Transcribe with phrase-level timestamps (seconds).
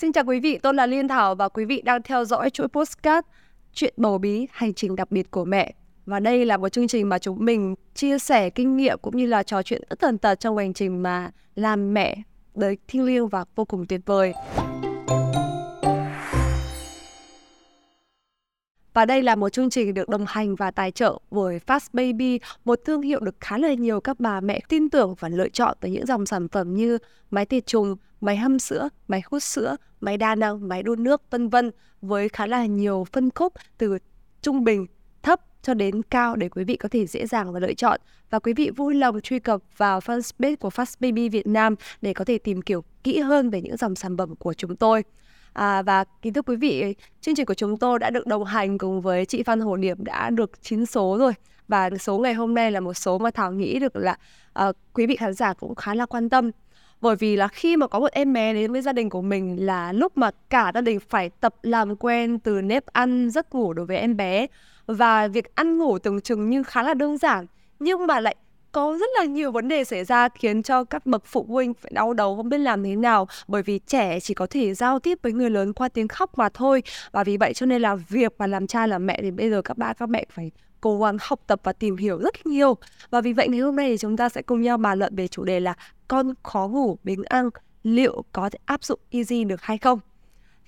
[0.00, 2.68] Xin chào quý vị, tôi là Liên Thảo và quý vị đang theo dõi chuỗi
[2.68, 3.26] postcard
[3.72, 5.74] Chuyện bầu bí, hành trình đặc biệt của mẹ.
[6.06, 9.26] Và đây là một chương trình mà chúng mình chia sẻ kinh nghiệm cũng như
[9.26, 12.16] là trò chuyện rất tần tật trong hành trình mà làm mẹ
[12.54, 14.32] đời thiêng liêng và vô cùng tuyệt vời.
[18.94, 22.40] Và đây là một chương trình được đồng hành và tài trợ bởi Fast Baby,
[22.64, 25.76] một thương hiệu được khá là nhiều các bà mẹ tin tưởng và lựa chọn
[25.80, 26.98] từ những dòng sản phẩm như
[27.30, 31.22] máy tiệt trùng, máy hâm sữa, máy hút sữa, máy đa năng, máy đun nước,
[31.30, 31.70] vân vân
[32.02, 33.98] với khá là nhiều phân khúc từ
[34.42, 34.86] trung bình,
[35.22, 38.00] thấp cho đến cao để quý vị có thể dễ dàng và lựa chọn.
[38.30, 42.14] Và quý vị vui lòng truy cập vào fanpage của Fast Baby Việt Nam để
[42.14, 45.04] có thể tìm hiểu kỹ hơn về những dòng sản phẩm của chúng tôi.
[45.52, 48.78] À, và kính thưa quý vị, chương trình của chúng tôi đã được đồng hành
[48.78, 51.32] cùng với chị Phan Hồ Điệp đã được 9 số rồi.
[51.68, 54.18] Và số ngày hôm nay là một số mà Thảo nghĩ được là
[54.68, 56.50] uh, quý vị khán giả cũng khá là quan tâm.
[57.00, 59.66] Bởi vì là khi mà có một em bé đến với gia đình của mình
[59.66, 63.72] là lúc mà cả gia đình phải tập làm quen từ nếp ăn, giấc ngủ
[63.72, 64.46] đối với em bé.
[64.86, 67.46] Và việc ăn ngủ tưởng chừng như khá là đơn giản,
[67.78, 68.36] nhưng mà lại
[68.72, 71.92] có rất là nhiều vấn đề xảy ra khiến cho các bậc phụ huynh phải
[71.94, 75.18] đau đầu không biết làm thế nào bởi vì trẻ chỉ có thể giao tiếp
[75.22, 78.32] với người lớn qua tiếng khóc mà thôi và vì vậy cho nên là việc
[78.38, 81.16] mà làm cha làm mẹ thì bây giờ các ba, các mẹ phải cố gắng
[81.20, 82.76] học tập và tìm hiểu rất nhiều.
[83.10, 85.28] Và vì vậy ngày hôm nay thì chúng ta sẽ cùng nhau bàn luận về
[85.28, 85.74] chủ đề là
[86.08, 87.50] con khó ngủ biếng ăn
[87.82, 89.98] liệu có thể áp dụng easy được hay không?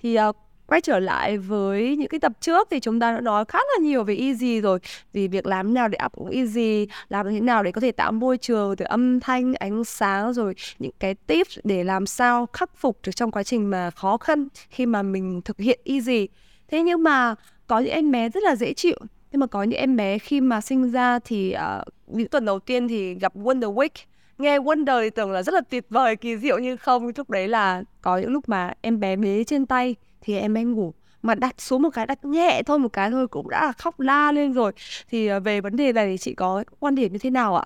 [0.01, 0.35] Thì uh,
[0.67, 3.83] quay trở lại với những cái tập trước thì chúng ta đã nói khá là
[3.85, 4.79] nhiều về easy rồi.
[5.13, 8.11] Vì việc làm nào để áp dụng easy làm thế nào để có thể tạo
[8.11, 12.77] môi trường từ âm thanh ánh sáng rồi những cái tips để làm sao khắc
[12.77, 16.27] phục được trong quá trình mà khó khăn khi mà mình thực hiện easy.
[16.67, 17.35] Thế nhưng mà
[17.67, 18.97] có những em bé rất là dễ chịu
[19.31, 22.59] nhưng mà có những em bé khi mà sinh ra thì uh, những tuần đầu
[22.59, 24.05] tiên thì gặp Wonder Week.
[24.37, 27.47] Nghe Wonder thì tưởng là rất là tuyệt vời kỳ diệu nhưng không lúc đấy
[27.47, 30.93] là có những lúc mà em bé bế trên tay thì em bé ngủ.
[31.21, 33.99] Mà đặt xuống một cái đặt nhẹ thôi một cái thôi cũng đã là khóc
[33.99, 34.71] la lên rồi.
[35.09, 37.65] Thì uh, về vấn đề này thì chị có quan điểm như thế nào ạ?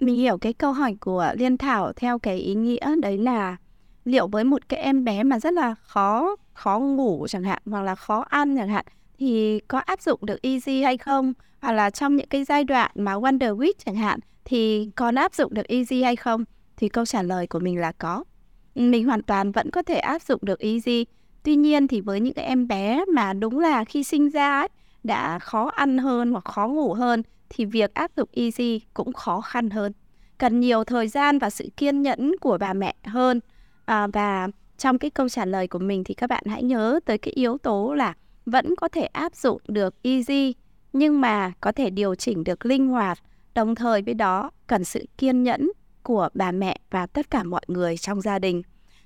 [0.00, 3.56] Mình hiểu cái câu hỏi của Liên Thảo theo cái ý nghĩa đấy là
[4.04, 7.82] liệu với một cái em bé mà rất là khó khó ngủ chẳng hạn hoặc
[7.82, 8.84] là khó ăn chẳng hạn
[9.18, 12.90] thì có áp dụng được easy hay không hoặc là trong những cái giai đoạn
[12.94, 16.44] mà wonder week chẳng hạn thì còn áp dụng được easy hay không
[16.76, 18.24] thì câu trả lời của mình là có
[18.74, 21.06] mình hoàn toàn vẫn có thể áp dụng được easy.
[21.42, 24.68] Tuy nhiên thì với những cái em bé mà đúng là khi sinh ra ấy,
[25.04, 29.40] đã khó ăn hơn hoặc khó ngủ hơn thì việc áp dụng easy cũng khó
[29.40, 29.92] khăn hơn.
[30.38, 33.40] Cần nhiều thời gian và sự kiên nhẫn của bà mẹ hơn.
[33.84, 34.48] À, và
[34.78, 37.58] trong cái câu trả lời của mình thì các bạn hãy nhớ tới cái yếu
[37.58, 38.14] tố là
[38.50, 40.54] vẫn có thể áp dụng được easy
[40.92, 43.18] nhưng mà có thể điều chỉnh được linh hoạt
[43.54, 45.70] đồng thời với đó cần sự kiên nhẫn
[46.02, 48.62] của bà mẹ và tất cả mọi người trong gia đình.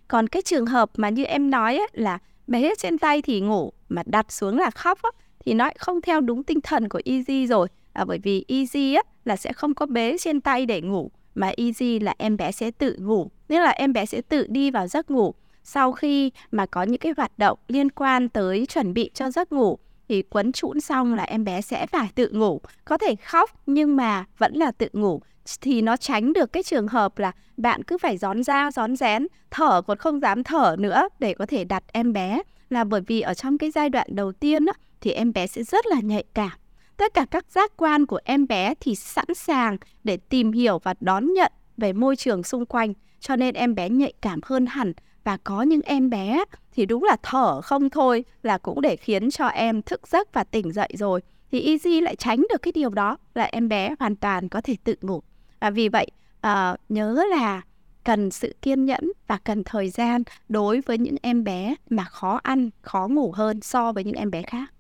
[0.08, 3.72] Còn cái trường hợp mà như em nói ấy, là bé trên tay thì ngủ
[3.88, 5.12] mà đặt xuống là khóc ấy,
[5.44, 7.69] thì nó không theo đúng tinh thần của Easy rồi.
[7.92, 11.52] À, bởi vì Easy ấy, là sẽ không có bé trên tay để ngủ mà
[11.56, 13.31] Easy là em bé sẽ tự ngủ.
[13.48, 15.34] Nghĩa là em bé sẽ tự đi vào giấc ngủ
[15.65, 19.53] sau khi mà có những cái hoạt động liên quan tới chuẩn bị cho giấc
[19.53, 19.78] ngủ
[20.09, 22.61] thì quấn trũn xong là em bé sẽ phải tự ngủ.
[22.84, 25.21] Có thể khóc nhưng mà vẫn là tự ngủ.
[25.61, 29.27] Thì nó tránh được cái trường hợp là bạn cứ phải gión ra gión rén
[29.50, 32.43] thở còn không dám thở nữa để có thể đặt em bé.
[32.71, 35.62] Là bởi vì ở trong cái giai đoạn đầu tiên á, thì em bé sẽ
[35.62, 36.53] rất là nhạy cảm.
[36.97, 40.94] Tất cả các giác quan của em bé thì sẵn sàng để tìm hiểu và
[41.00, 42.93] đón nhận về môi trường xung quanh.
[43.21, 44.93] Cho nên em bé nhạy cảm hơn hẳn
[45.25, 49.31] và có những em bé thì đúng là thở không thôi là cũng để khiến
[49.31, 51.21] cho em thức giấc và tỉnh dậy rồi.
[51.53, 54.77] Thì Easy lại tránh được cái điều đó là em bé hoàn toàn có thể
[54.84, 55.22] tự ngủ.
[55.61, 56.06] Và vì vậy
[56.47, 57.62] uh, nhớ là
[58.05, 62.41] cần sự kiên nhẫn và cần thời gian đối với những em bé mà khó
[62.43, 64.72] ăn khó ngủ hơn so với những em bé khác.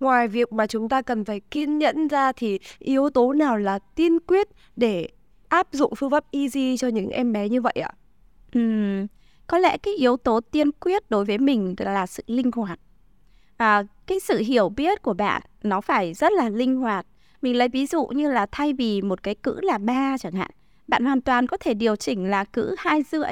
[0.00, 3.78] Ngoài việc mà chúng ta cần phải kiên nhẫn ra thì yếu tố nào là
[3.94, 5.08] tiên quyết để
[5.48, 7.92] áp dụng phương pháp easy cho những em bé như vậy ạ?
[8.58, 9.06] Uhm,
[9.50, 12.78] có lẽ cái yếu tố tiên quyết đối với mình là sự linh hoạt.
[13.56, 17.06] À, cái sự hiểu biết của bạn nó phải rất là linh hoạt.
[17.42, 20.50] Mình lấy ví dụ như là thay vì một cái cữ là ba chẳng hạn
[20.88, 23.30] bạn hoàn toàn có thể điều chỉnh là cữ hai rưỡi.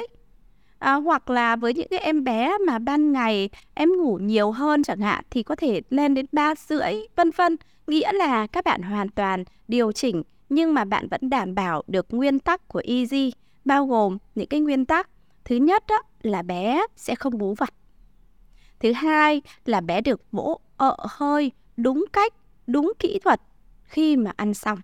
[0.79, 4.83] À, hoặc là với những cái em bé mà ban ngày em ngủ nhiều hơn
[4.83, 7.57] chẳng hạn thì có thể lên đến ba rưỡi vân vân.
[7.87, 12.05] Nghĩa là các bạn hoàn toàn điều chỉnh nhưng mà bạn vẫn đảm bảo được
[12.09, 13.33] nguyên tắc của easy
[13.65, 15.09] bao gồm những cái nguyên tắc
[15.45, 17.69] Thứ nhất đó, là bé sẽ không bú vật.
[18.79, 22.33] Thứ hai là bé được vỗ ợ hơi đúng cách,
[22.67, 23.41] đúng kỹ thuật
[23.83, 24.79] khi mà ăn xong.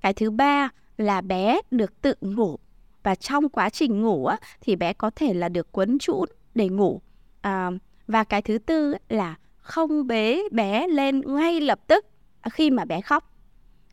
[0.00, 2.56] Cái thứ ba là bé được tự ngủ
[3.02, 6.68] và trong quá trình ngủ á, thì bé có thể là được quấn trũn để
[6.68, 7.00] ngủ
[7.40, 7.70] à,
[8.06, 12.06] và cái thứ tư là không bế bé lên ngay lập tức
[12.52, 13.32] khi mà bé khóc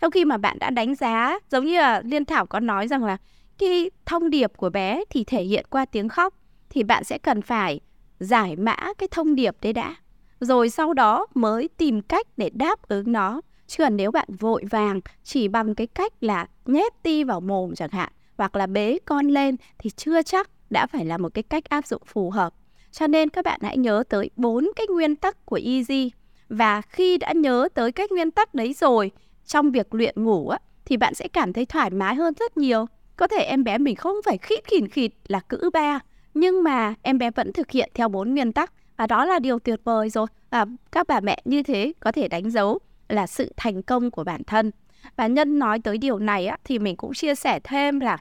[0.02, 3.04] sau khi mà bạn đã đánh giá giống như là liên thảo có nói rằng
[3.04, 3.18] là
[3.58, 6.34] cái thông điệp của bé thì thể hiện qua tiếng khóc
[6.70, 7.80] thì bạn sẽ cần phải
[8.20, 9.96] giải mã cái thông điệp đấy đã.
[10.40, 13.42] Rồi sau đó mới tìm cách để đáp ứng nó.
[13.68, 17.76] Chứ còn nếu bạn vội vàng chỉ bằng cái cách là nhét ti vào mồm
[17.76, 21.44] chẳng hạn hoặc là bế con lên thì chưa chắc đã phải là một cái
[21.44, 22.54] cách áp dụng phù hợp.
[22.92, 26.12] Cho nên các bạn hãy nhớ tới bốn cái nguyên tắc của Easy
[26.50, 29.12] và khi đã nhớ tới các nguyên tắc đấy rồi
[29.46, 32.86] trong việc luyện ngủ á, thì bạn sẽ cảm thấy thoải mái hơn rất nhiều.
[33.18, 36.00] Có thể em bé mình không phải khít khỉn khịt là cữ ba
[36.34, 39.60] nhưng mà em bé vẫn thực hiện theo bốn nguyên tắc và đó là điều
[39.60, 40.28] tuyệt vời rồi.
[40.50, 42.80] Và các bà mẹ như thế có thể đánh dấu
[43.10, 44.72] là sự thành công của bản thân.
[45.16, 48.18] Và nhân nói tới điều này á, thì mình cũng chia sẻ thêm là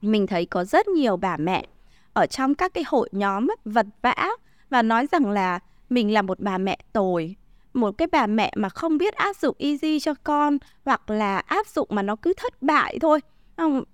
[0.00, 1.66] mình thấy có rất nhiều bà mẹ
[2.12, 4.28] ở trong các cái hội nhóm vật vã
[4.70, 5.58] và nói rằng là
[5.90, 7.36] mình là một bà mẹ tồi
[7.74, 11.66] một cái bà mẹ mà không biết áp dụng easy cho con hoặc là áp
[11.66, 13.20] dụng mà nó cứ thất bại thôi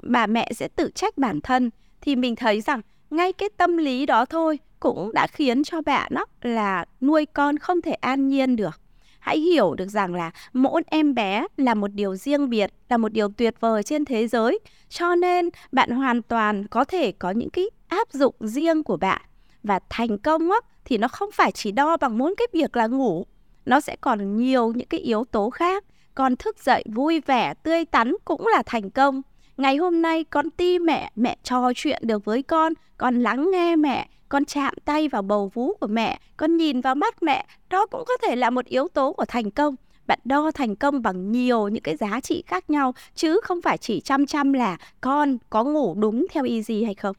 [0.03, 1.71] bà mẹ sẽ tự trách bản thân.
[2.01, 2.81] Thì mình thấy rằng
[3.11, 7.59] ngay cái tâm lý đó thôi cũng đã khiến cho bạn đó là nuôi con
[7.59, 8.81] không thể an nhiên được.
[9.19, 13.13] Hãy hiểu được rằng là mỗi em bé là một điều riêng biệt là một
[13.13, 14.59] điều tuyệt vời trên thế giới.
[14.89, 19.21] Cho nên bạn hoàn toàn có thể có những cái áp dụng riêng của bạn.
[19.63, 22.87] Và thành công á, thì nó không phải chỉ đo bằng muốn cái việc là
[22.87, 23.27] ngủ.
[23.65, 25.85] Nó sẽ còn nhiều những cái yếu tố khác.
[26.15, 29.23] Còn thức dậy vui vẻ tươi tắn cũng là thành công
[29.57, 33.77] ngày hôm nay con ti mẹ mẹ trò chuyện được với con con lắng nghe
[33.77, 37.87] mẹ con chạm tay vào bầu vú của mẹ con nhìn vào mắt mẹ đó
[37.87, 39.75] cũng có thể là một yếu tố của thành công.
[40.07, 43.79] Bạn đo thành công bằng nhiều những cái giá trị khác nhau chứ không phải
[43.79, 47.17] chỉ chăm chăm là con có ngủ đúng theo easy hay không?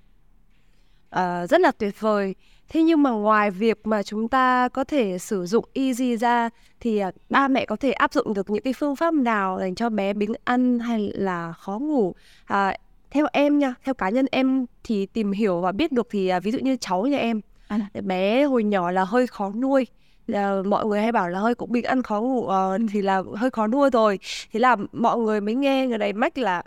[1.09, 2.35] À, rất là tuyệt vời
[2.69, 6.49] thế nhưng mà ngoài việc mà chúng ta có thể sử dụng easy ra
[6.79, 9.75] thì à, ba mẹ có thể áp dụng được những cái phương pháp nào dành
[9.75, 12.13] cho bé biếng ăn hay là khó ngủ?
[12.45, 12.77] À,
[13.11, 16.39] theo em nha theo cá nhân em thì tìm hiểu và biết được thì à,
[16.39, 17.89] ví dụ như cháu nhà em à.
[18.03, 19.87] bé hồi nhỏ là hơi khó nuôi.
[20.27, 23.23] Là mọi người hay bảo là hơi cũng bình ăn khó ngủ uh, thì là
[23.35, 24.19] hơi khó nuôi rồi.
[24.51, 26.63] Thế là mọi người mới nghe người này mách là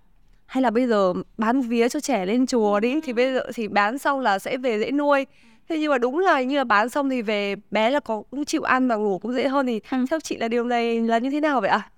[0.46, 3.68] hay là bây giờ bán vía cho trẻ lên chùa đi thì bây giờ thì
[3.68, 5.26] bán xong là sẽ về dễ nuôi
[5.70, 8.44] thế nhưng mà đúng là như là bán xong thì về bé là có cũng
[8.44, 10.04] chịu ăn và ngủ cũng dễ hơn thì ừ.
[10.10, 11.90] theo chị là điều này là như thế nào vậy ạ à?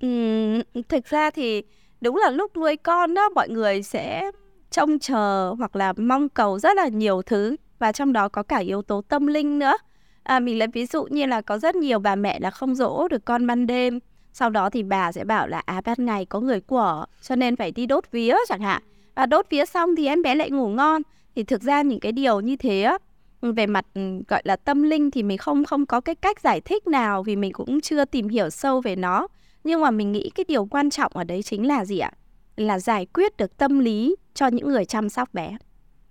[0.00, 1.62] ừ, thực ra thì
[2.00, 4.30] đúng là lúc nuôi con đó mọi người sẽ
[4.70, 8.58] trông chờ hoặc là mong cầu rất là nhiều thứ và trong đó có cả
[8.58, 9.74] yếu tố tâm linh nữa
[10.22, 13.08] à, mình lấy ví dụ như là có rất nhiều bà mẹ là không dỗ
[13.08, 13.98] được con ban đêm
[14.32, 17.56] sau đó thì bà sẽ bảo là à ban ngày có người của cho nên
[17.56, 18.82] phải đi đốt vía chẳng hạn
[19.14, 21.02] và đốt vía xong thì em bé lại ngủ ngon
[21.34, 22.98] thì thực ra những cái điều như thế á
[23.40, 26.60] về mặt ừ, gọi là, tâm linh thì mình không không có cái cách giải
[26.60, 29.28] thích nào vì mình cũng chưa tìm hiểu sâu về nó.
[29.64, 32.10] Nhưng mà mình nghĩ cái điều quan trọng ở đấy chính là gì ạ?
[32.56, 35.56] Là giải quyết được tâm lý cho những người chăm sóc bé.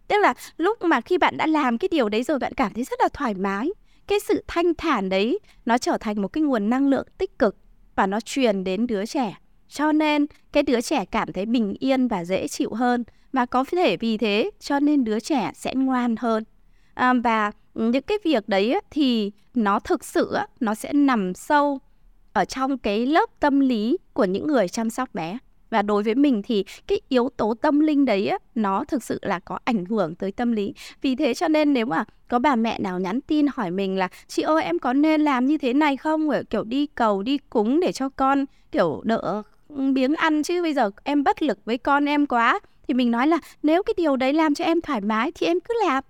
[0.08, 2.84] Tức là lúc mà khi bạn đã làm cái điều đấy rồi bạn cảm thấy
[2.84, 3.70] rất là thoải mái,
[4.08, 7.56] cái sự thanh thản đấy nó trở thành một cái nguồn năng lượng tích cực
[7.96, 9.38] và nó truyền đến đứa trẻ.
[9.70, 13.04] Cho nên cái đứa trẻ cảm thấy bình yên và dễ chịu hơn.
[13.34, 16.44] Và có thể vì thế cho nên đứa trẻ sẽ ngoan hơn
[16.98, 21.80] à, và những cái việc đấy thì nó thực sự nó sẽ nằm sâu
[22.34, 25.38] ở trong cái lớp tâm lý của những người chăm sóc bé.
[25.70, 29.20] Và đối với mình thì cái yếu tố tâm linh đấy á, nó thực sự
[29.22, 30.74] là có ảnh hưởng tới tâm lý.
[31.02, 34.08] Vì thế cho nên nếu mà có bà mẹ nào nhắn tin hỏi mình là
[34.28, 36.30] chị ơi em có nên làm như thế này không?
[36.50, 39.44] Kiểu đi cầu đi cúng để cho con kiểu đỡ
[39.94, 43.28] biếng ăn chứ bây giờ em bất lực với con em quá thì mình nói
[43.28, 46.04] là nếu cái điều đấy làm cho em thoải mái thì em cứ làm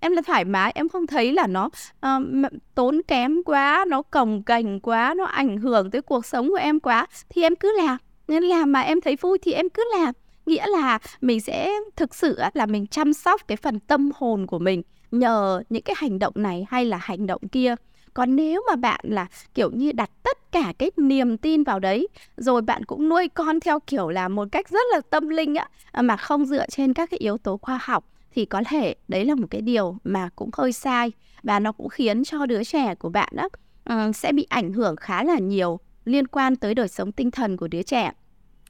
[0.00, 1.64] em là thoải mái em không thấy là nó
[2.06, 6.56] uh, tốn kém quá nó cồng cành quá nó ảnh hưởng tới cuộc sống của
[6.56, 7.06] em quá.
[7.28, 7.96] Thì em cứ làm
[8.28, 10.14] nên làm mà em thấy vui thì em cứ làm.
[10.46, 14.58] Nghĩa là mình sẽ thực sự là mình chăm sóc cái phần tâm hồn của
[14.58, 17.74] mình nhờ những cái hành động này hay là hành động kia.
[18.14, 22.08] Còn nếu mà bạn là kiểu như đặt tất cả cái niềm tin vào đấy
[22.36, 25.68] rồi bạn cũng nuôi con theo kiểu là một cách rất là tâm linh á
[26.02, 29.34] mà không dựa trên các cái yếu tố khoa học thì có thể đấy là
[29.34, 33.08] một cái điều mà cũng hơi sai và nó cũng khiến cho đứa trẻ của
[33.08, 33.52] bạn đó uh,
[33.84, 37.56] ờ, sẽ bị ảnh hưởng khá là nhiều liên quan tới đời sống tinh thần
[37.56, 38.12] của đứa trẻ.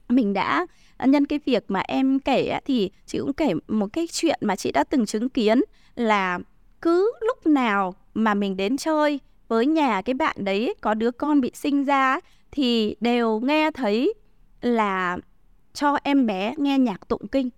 [0.09, 0.65] Mình đã
[1.05, 4.71] nhân cái việc mà em kể thì chị cũng kể một cái chuyện mà chị
[4.71, 5.61] đã từng chứng kiến
[5.95, 6.39] là
[6.81, 11.41] cứ lúc nào mà mình đến chơi với nhà cái bạn đấy có đứa con
[11.41, 12.19] bị sinh ra
[12.51, 14.13] thì đều nghe thấy
[14.61, 15.17] là
[15.73, 17.49] cho em bé nghe nhạc tụng kinh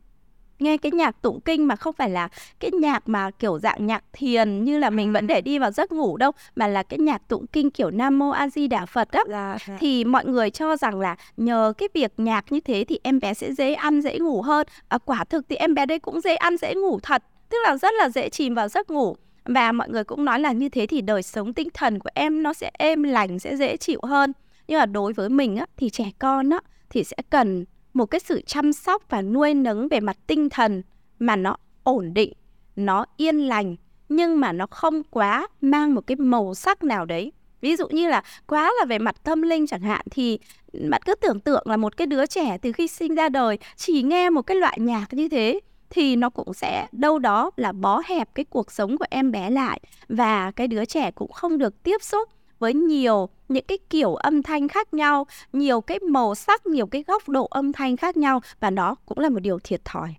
[0.64, 2.28] nghe cái nhạc tụng kinh mà không phải là
[2.60, 5.92] cái nhạc mà kiểu dạng nhạc thiền như là mình vẫn để đi vào giấc
[5.92, 9.12] ngủ đâu mà là cái nhạc tụng kinh kiểu Nam Mô A Di Đà Phật
[9.12, 9.24] á.
[9.30, 9.78] Dạ, dạ.
[9.80, 13.34] thì mọi người cho rằng là nhờ cái việc nhạc như thế thì em bé
[13.34, 14.68] sẽ dễ ăn dễ ngủ hơn.
[14.88, 17.78] À, quả thực thì em bé đây cũng dễ ăn dễ ngủ thật tức là
[17.78, 19.16] rất là dễ chìm vào giấc ngủ.
[19.46, 22.44] Và mọi người cũng nói là như thế thì đời sống tinh thần của em
[22.44, 24.34] nó sẽ êm lành sẽ dễ chịu hơn.
[24.68, 28.20] Nhưng mà đối với mình á thì trẻ con á thì sẽ cần một cái
[28.20, 30.82] sự chăm sóc và nuôi nấng về mặt tinh thần
[31.20, 32.34] mà nó ổn định,
[32.76, 33.76] nó yên lành,
[34.10, 37.32] nhưng mà nó không quá mang một cái màu sắc nào đấy.
[37.62, 40.40] Ví dụ như là quá là về mặt tâm linh chẳng hạn, thì
[40.90, 44.02] bạn cứ tưởng tượng là một cái đứa trẻ từ khi sinh ra đời chỉ
[44.02, 45.60] nghe một cái loại nhạc như thế,
[45.90, 49.50] thì nó cũng sẽ đâu đó là bó hẹp cái cuộc sống của em bé
[49.50, 52.30] lại và cái đứa trẻ cũng không được tiếp xúc
[52.64, 57.04] với nhiều những cái kiểu âm thanh khác nhau, nhiều cái màu sắc, nhiều cái
[57.08, 60.16] góc độ âm thanh khác nhau và nó cũng là một điều thiệt thòi.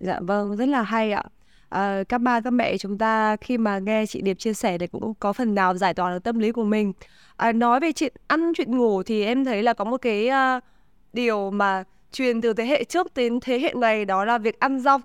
[0.00, 1.24] Dạ vâng, rất là hay ạ.
[1.68, 4.86] À, các ba các mẹ chúng ta khi mà nghe chị Điệp chia sẻ thì
[4.86, 6.92] cũng có phần nào giải tỏa được tâm lý của mình.
[7.36, 10.64] À, nói về chuyện ăn chuyện ngủ thì em thấy là có một cái uh,
[11.12, 14.80] điều mà truyền từ thế hệ trước đến thế hệ này đó là việc ăn
[14.80, 15.00] rong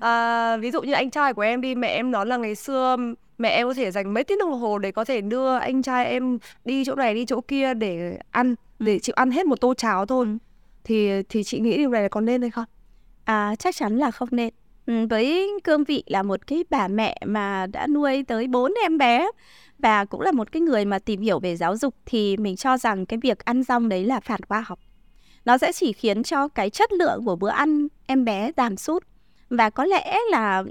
[0.00, 2.96] à, ví dụ như anh trai của em đi mẹ em nói là ngày xưa
[3.38, 6.06] mẹ em có thể dành mấy tiếng đồng hồ để có thể đưa anh trai
[6.06, 8.98] em đi chỗ này đi chỗ kia để ăn để ừ.
[8.98, 10.36] chịu ăn hết một tô cháo thôi ừ.
[10.84, 12.64] thì thì chị nghĩ điều này là có nên hay không
[13.24, 14.54] à chắc chắn là không nên
[14.86, 18.98] ừ, với cương vị là một cái bà mẹ mà đã nuôi tới bốn em
[18.98, 19.28] bé
[19.78, 22.78] và cũng là một cái người mà tìm hiểu về giáo dục thì mình cho
[22.78, 24.78] rằng cái việc ăn rong đấy là phản khoa học
[25.44, 29.04] nó sẽ chỉ khiến cho cái chất lượng của bữa ăn em bé giảm sút
[29.50, 30.64] và có lẽ là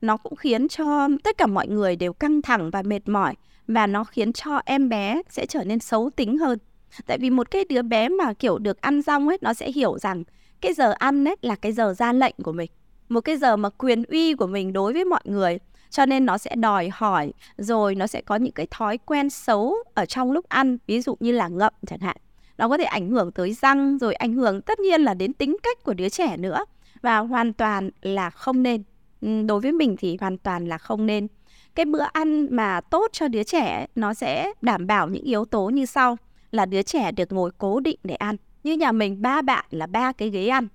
[0.00, 3.34] nó cũng khiến cho tất cả mọi người đều căng thẳng và mệt mỏi,
[3.68, 6.58] và nó khiến cho em bé sẽ trở nên xấu tính hơn.
[7.06, 9.98] Tại vì một cái đứa bé mà, kiểu, được ăn rong ấy, nó sẽ hiểu
[9.98, 10.24] rằng
[10.60, 12.70] cái giờ ăn ấy là cái giờ ra lệnh của mình,
[13.08, 15.58] một cái giờ mà quyền uy của mình đối với mọi người.
[15.90, 19.74] Cho nên nó sẽ đòi hỏi, rồi nó sẽ có những cái thói quen xấu
[19.94, 22.16] ở trong lúc ăn, ví dụ như là ngậm chẳng hạn.
[22.58, 25.56] Nó có thể ảnh hưởng tới răng, rồi ảnh hưởng tất nhiên là đến tính
[25.62, 26.64] cách của đứa trẻ nữa,
[27.02, 28.82] và hoàn toàn là không nên
[29.20, 31.26] đối với mình thì hoàn toàn là không nên.
[31.74, 35.68] Cái bữa ăn mà tốt cho đứa trẻ nó sẽ đảm bảo những yếu tố
[35.68, 36.16] như sau.
[36.50, 38.36] Là đứa trẻ được ngồi cố định để ăn.
[38.64, 40.68] Như nhà mình, ba bạn là ba cái ghế ăn.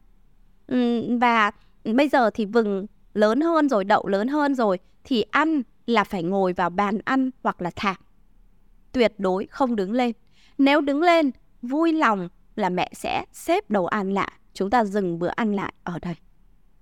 [1.20, 1.52] Và
[1.84, 6.24] bây giờ thì vừng lớn hơn rồi, đậu lớn hơn rồi, thì ăn là phải
[6.24, 7.96] ngồi vào bàn ăn hoặc là thảm
[8.92, 10.12] tuyệt đối không đứng lên.
[10.58, 11.32] Nếu đứng lên,
[11.62, 14.32] vui lòng là mẹ sẽ xếp đồ ăn lại.
[14.54, 16.16] Chúng ta dừng bữa ăn lại ở đây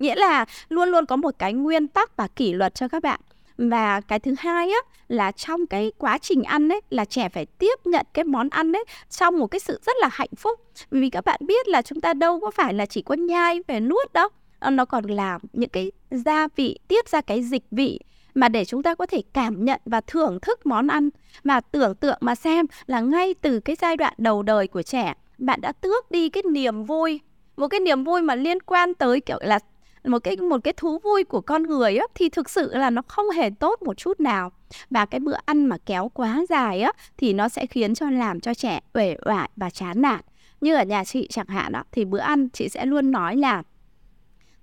[0.01, 3.19] nghĩa là luôn luôn có một cái nguyên tắc và kỷ luật cho các bạn.
[3.57, 7.45] Và cái thứ hai á, là trong cái quá trình ăn ấy, là trẻ phải
[7.45, 10.59] tiếp nhận cái món ăn ấy trong một cái sự rất là hạnh phúc.
[10.91, 13.79] Vì các bạn biết là chúng ta đâu có phải là chỉ có nhai về
[13.79, 14.27] nuốt đâu.
[14.59, 17.99] Ờ, nó còn là những cái gia vị, tiết ra cái dịch vị
[18.35, 21.09] mà để chúng ta có thể cảm nhận và thưởng thức món ăn.
[21.43, 25.13] Và tưởng tượng mà xem là ngay từ cái giai đoạn đầu đời của trẻ,
[25.37, 27.19] bạn đã tước đi cái niềm vui.
[27.57, 29.59] Một cái niềm vui mà liên quan tới, kiểu là
[30.03, 33.01] một cái một cái thú vui của con người á, thì thực sự là nó
[33.07, 34.51] không hề tốt một chút nào.
[34.89, 38.39] Và cái bữa ăn mà kéo quá dài á, thì nó sẽ khiến cho làm
[38.39, 40.21] cho trẻ uể oải và chán nản.
[40.61, 43.63] Như ở nhà chị chẳng hạn á, thì bữa ăn chị sẽ luôn nói là,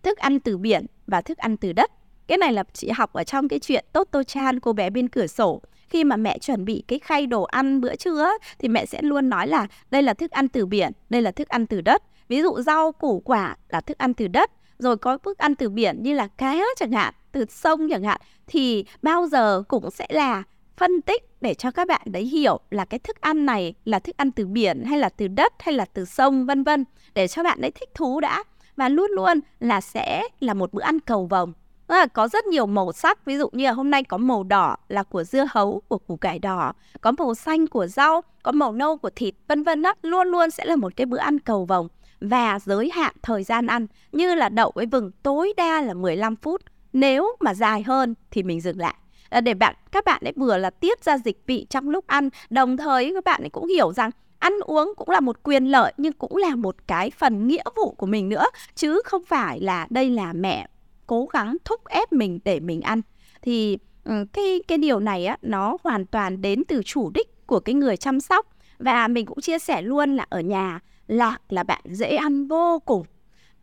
[0.03, 1.91] thức ăn từ biển và thức ăn từ đất.
[2.27, 5.09] Cái này là chị học ở trong cái chuyện tốt tô Chan cô bé bên
[5.09, 5.63] cửa sổ.
[5.89, 8.29] Khi mà mẹ chuẩn bị cái khay đồ ăn bữa trưa
[8.59, 11.49] thì mẹ sẽ luôn nói là, đây là thức ăn từ biển, đây là thức
[11.49, 12.03] ăn từ đất.
[12.29, 15.69] Ví dụ rau củ quả là thức ăn từ đất rồi có thức ăn từ
[15.69, 20.07] biển như là cá chẳng hạn, từ sông chẳng hạn, thì bao giờ cũng sẽ
[20.11, 20.43] là
[20.77, 24.17] phân tích để cho các bạn đấy hiểu là cái thức ăn này là thức
[24.17, 27.43] ăn từ biển hay là từ đất hay là từ sông, vân vân, để cho
[27.43, 28.45] bạn đấy thích thú đã.
[28.77, 31.53] Và luôn luôn là sẽ là một bữa ăn cầu vồng.
[31.89, 34.77] Là có rất nhiều màu sắc, ví dụ như là hôm nay có màu đỏ
[34.89, 38.73] là của dưa hấu, của củ cải đỏ, có màu xanh của rau, có màu
[38.73, 41.65] nâu của thịt, vân vân đó luôn luôn sẽ là một cái bữa ăn cầu
[41.65, 41.89] vồng
[42.21, 46.37] và giới hạn thời gian ăn, như là đậu với vừng tối đa là 15
[46.37, 46.63] phút.
[46.93, 48.95] Nếu mà dài hơn thì mình dừng lại.
[49.29, 52.29] Ờ, để bạn, các bạn ấy vừa là tiết ra dịch vị trong lúc ăn,
[52.51, 55.93] đồng thời các bạn ấy cũng hiểu rằng ăn uống cũng là một quyền lợi
[55.97, 58.45] nhưng cũng là một cái phần nghĩa vụ của mình nữa,
[58.75, 60.67] chứ không phải là đây là mẹ
[61.07, 63.01] cố gắng thúc ép mình để mình ăn.
[63.43, 67.61] Thì ừ, cái cái điều này á, nó hoàn toàn đến từ chủ đích của
[67.61, 68.47] cái người chăm sóc.
[68.79, 72.83] Và mình cũng chia sẻ luôn là ở nhà lạc là bạn dễ ăn vô
[72.85, 73.05] cùng.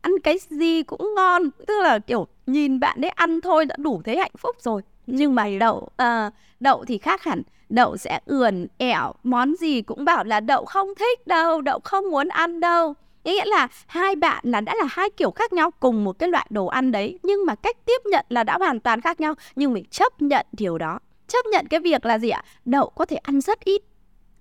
[0.02, 4.02] Ăn cái gì cũng ngon tức là kiểu nhìn bạn đấy ăn thôi đã đủ
[4.06, 4.82] thấy hạnh phúc rồi.
[5.08, 7.42] Nhưng mà đậu à, đậu thì khác hẳn.
[7.70, 12.12] Đậu sẽ ườn ẻo món gì cũng bảo là đậu không thích đâu đậu không
[12.12, 12.94] muốn ăn đâu.
[13.24, 16.48] Nghĩa là hai bạn là đã là hai kiểu khác nhau cùng một cái loại
[16.50, 19.34] đồ ăn đấy nhưng mà cách tiếp nhận là đã hoàn toàn khác nhau.
[19.56, 21.00] Nhưng mình chấp nhận điều đó.
[21.28, 22.44] Chấp nhận cái việc là gì ạ?
[22.66, 23.82] Đậu có thể ăn rất ít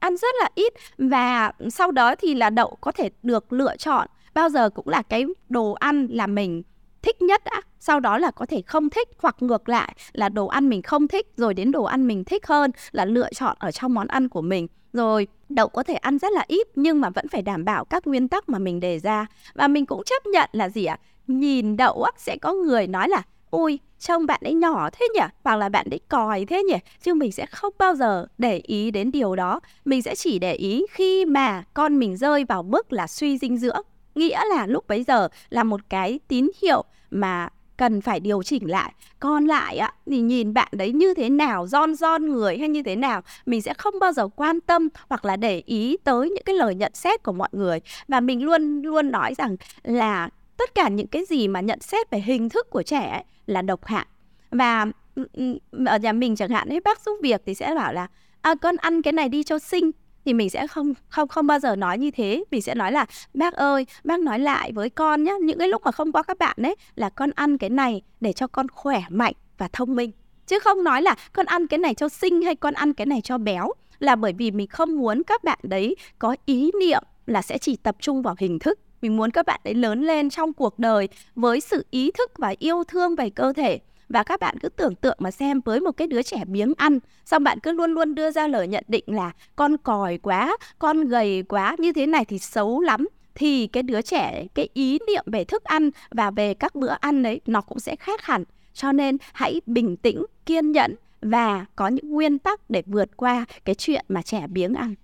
[0.04, 4.08] ăn rất là ít và sau đó thì là đậu có thể được lựa chọn.
[4.34, 6.62] Bao giờ cũng là cái đồ ăn là mình
[7.02, 10.46] thích nhất đã sau đó là có thể không thích hoặc ngược lại là đồ
[10.46, 13.70] ăn mình không thích rồi đến đồ ăn mình thích hơn là lựa chọn ở
[13.70, 14.66] trong món ăn của mình.
[14.92, 18.06] Rồi đậu có thể ăn rất là ít nhưng mà vẫn phải đảm bảo các
[18.06, 19.26] nguyên tắc mà mình đề ra.
[19.54, 20.99] Và mình cũng chấp nhận là gì ạ?
[21.26, 25.20] Nhìn đậu á, sẽ có người nói là ui trông bạn ấy nhỏ thế nhỉ?
[25.44, 26.76] Hoặc là bạn ấy còi thế nhỉ?
[27.02, 29.61] Chứ mình sẽ không bao giờ để ý đến điều đó.
[29.84, 33.56] Mình sẽ chỉ để ý khi mà con mình rơi vào mức là suy dinh
[33.56, 33.82] dưỡng.
[34.14, 38.70] Nghĩa là lúc bấy giờ là một cái tín hiệu mà cần phải điều chỉnh
[38.70, 38.92] lại.
[39.20, 42.82] Còn lại á, thì nhìn bạn đấy như thế nào ron ron người hay như
[42.82, 46.44] thế nào, mình sẽ không bao giờ quan tâm hoặc là để ý tới những
[46.44, 47.80] cái lời nhận xét của mọi người.
[48.08, 52.11] Và mình luôn luôn nói rằng là tất cả những cái gì mà nhận xét
[52.11, 54.06] về hình thức của trẻ ấy, là độc hại.
[54.50, 57.92] Và ừ, ừ, ở nhà mình chẳng hạn ấy bác giúp việc thì sẽ bảo
[57.92, 58.06] là
[58.42, 59.90] à, con ăn cái này đi cho sinh
[60.25, 62.44] thì mình sẽ không không không bao giờ nói như thế.
[62.50, 65.82] Mình sẽ nói là bác ơi bác nói lại với con nhé những cái lúc
[65.84, 69.02] mà không có các bạn đấy là con ăn cái này để cho con khỏe
[69.08, 70.11] mạnh và thông minh.
[70.46, 73.20] Chứ không nói là con ăn cái này cho sinh hay con ăn cái này
[73.20, 77.42] cho béo là bởi vì mình không muốn các bạn đấy có ý niệm là
[77.42, 80.52] sẽ chỉ tập trung vào hình thức mình muốn các bạn ấy lớn lên trong
[80.52, 83.80] cuộc đời với sự ý thức và yêu thương về cơ thể.
[84.08, 86.99] Và các bạn cứ tưởng tượng mà xem với một cái đứa trẻ biếng ăn,
[87.25, 91.08] xong bạn cứ luôn luôn đưa ra lời nhận định là con còi quá, con
[91.08, 93.08] gầy quá, như thế này thì xấu lắm.
[93.34, 97.23] Thì cái đứa trẻ, cái ý niệm về thức ăn và về các bữa ăn
[97.23, 98.44] đấy nó cũng sẽ khác hẳn.
[98.75, 103.44] Cho nên hãy bình tĩnh, kiên nhẫn và có những nguyên tắc để vượt qua
[103.64, 104.94] cái chuyện mà trẻ biếng ăn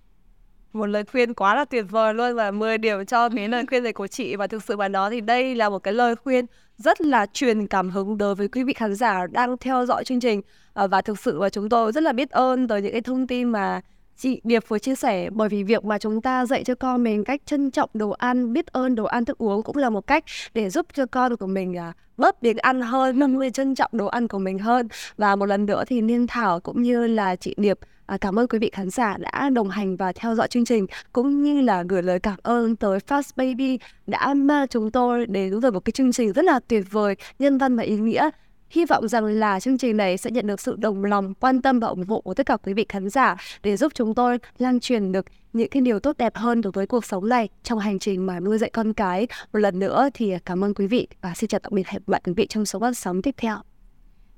[0.73, 3.83] một lời khuyên quá là tuyệt vời luôn và 10 điểm cho cái lời khuyên
[3.83, 4.35] này của chị.
[4.35, 6.45] Và thực sự mà nói thì đây là một cái lời khuyên
[6.77, 10.19] rất là truyền cảm hứng đối với quý vị khán giả đang theo dõi chương
[10.19, 10.41] trình.
[10.73, 13.27] Ờ, và thực sự và chúng tôi rất là biết ơn tới những cái thông
[13.27, 13.81] tin mà
[14.21, 17.23] chị Điệp vừa chia sẻ bởi vì việc mà chúng ta dạy cho con mình
[17.23, 20.23] cách trân trọng đồ ăn, biết ơn đồ ăn thức uống cũng là một cách
[20.53, 23.91] để giúp cho con của mình à, bớt biếng ăn hơn, nâng lên trân trọng
[23.93, 24.87] đồ ăn của mình hơn.
[25.17, 28.47] Và một lần nữa thì Niên Thảo cũng như là chị Điệp À, cảm ơn
[28.47, 31.83] quý vị khán giả đã đồng hành và theo dõi chương trình cũng như là
[31.83, 35.91] gửi lời cảm ơn tới Fast Baby đã mang chúng tôi đến với một cái
[35.91, 38.29] chương trình rất là tuyệt vời, nhân văn và ý nghĩa.
[38.71, 41.79] Hy vọng rằng là chương trình này sẽ nhận được sự đồng lòng, quan tâm
[41.79, 44.79] và ủng hộ của tất cả quý vị khán giả để giúp chúng tôi lan
[44.79, 47.99] truyền được những cái điều tốt đẹp hơn đối với cuộc sống này trong hành
[47.99, 49.27] trình mà nuôi dạy con cái.
[49.53, 52.09] Một lần nữa thì cảm ơn quý vị và xin chào tạm biệt hẹn gặp
[52.09, 53.57] lại quý vị trong số phát sóng tiếp theo.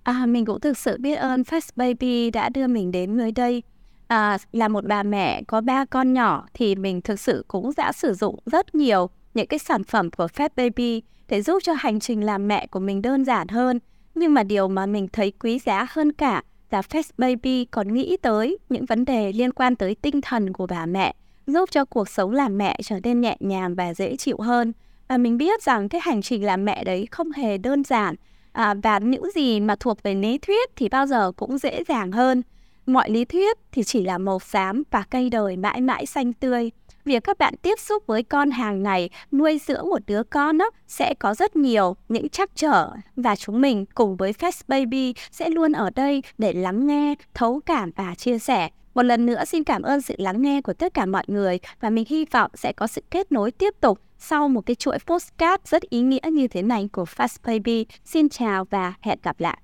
[0.04, 3.63] À, mình cũng thực sự biết ơn Fast Baby đã đưa mình đến nơi đây.
[4.08, 7.91] À, là một bà mẹ có ba con nhỏ thì mình thực sự cũng đã
[7.91, 12.00] sử dụng rất nhiều những cái sản phẩm của Fast Baby để giúp cho hành
[12.00, 13.80] trình làm mẹ của mình đơn giản hơn.
[14.15, 18.17] Nhưng mà điều mà mình thấy quý giá hơn cả là Fast Baby còn nghĩ
[18.21, 21.15] tới những vấn đề liên quan tới tinh thần của bà mẹ,
[21.47, 24.73] giúp cho cuộc sống làm mẹ trở nên nhẹ nhàng và dễ chịu hơn.
[25.08, 28.15] Và mình biết rằng cái hành trình làm mẹ đấy không hề đơn giản
[28.52, 32.12] à, và những gì mà thuộc về lý thuyết thì bao giờ cũng dễ dàng
[32.12, 32.41] hơn
[32.86, 36.72] mọi lý thuyết thì chỉ là màu xám và cây đời mãi mãi xanh tươi
[37.06, 40.69] việc các bạn tiếp xúc với con hàng ngày nuôi dưỡng một đứa con đó,
[40.88, 45.50] sẽ có rất nhiều những trắc trở và chúng mình cùng với Fast Baby sẽ
[45.50, 48.69] luôn ở đây để lắng nghe, thấu cảm và chia sẻ.
[48.93, 51.89] Một lần nữa xin cảm ơn sự lắng nghe của tất cả mọi người và
[51.89, 55.63] mình hy vọng sẽ có sự kết nối tiếp tục sau một cái chuỗi postcard
[55.65, 57.86] rất ý nghĩa như thế này của Fast Baby.
[58.06, 59.58] Xin chào và hẹn gặp lại.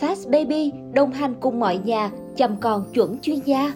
[0.00, 3.74] Fast Baby đồng hành cùng mọi nhà chăm con chuẩn chuyên gia.